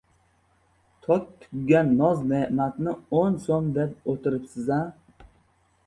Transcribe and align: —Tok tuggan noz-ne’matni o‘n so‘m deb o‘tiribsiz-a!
—Tok 1.07 1.27
tuggan 1.43 1.91
noz-ne’matni 2.01 2.97
o‘n 3.21 3.39
so‘m 3.47 3.71
deb 3.79 4.13
o‘tiribsiz-a! 4.15 4.85